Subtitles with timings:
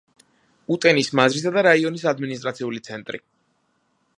[0.75, 3.21] უტენის მაზრისა და რაიონის ადმინისტრაციული ცენტრი.